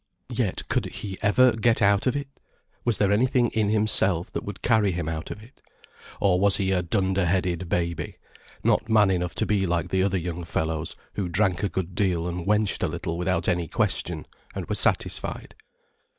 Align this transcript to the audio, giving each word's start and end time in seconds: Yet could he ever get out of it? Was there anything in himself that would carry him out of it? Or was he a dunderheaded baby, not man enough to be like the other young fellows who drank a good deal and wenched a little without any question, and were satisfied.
Yet 0.33 0.67
could 0.67 0.87
he 0.87 1.19
ever 1.21 1.51
get 1.51 1.79
out 1.79 2.07
of 2.07 2.15
it? 2.15 2.27
Was 2.83 2.97
there 2.97 3.11
anything 3.11 3.49
in 3.49 3.69
himself 3.69 4.31
that 4.31 4.43
would 4.43 4.63
carry 4.63 4.91
him 4.93 5.07
out 5.07 5.29
of 5.29 5.43
it? 5.43 5.61
Or 6.19 6.39
was 6.39 6.57
he 6.57 6.71
a 6.71 6.81
dunderheaded 6.81 7.69
baby, 7.69 8.17
not 8.63 8.89
man 8.89 9.11
enough 9.11 9.35
to 9.35 9.45
be 9.45 9.67
like 9.67 9.89
the 9.89 10.01
other 10.01 10.17
young 10.17 10.43
fellows 10.43 10.95
who 11.13 11.29
drank 11.29 11.61
a 11.61 11.69
good 11.69 11.93
deal 11.93 12.27
and 12.27 12.47
wenched 12.47 12.81
a 12.81 12.87
little 12.87 13.15
without 13.15 13.47
any 13.47 13.67
question, 13.67 14.25
and 14.55 14.65
were 14.67 14.73
satisfied. 14.73 15.53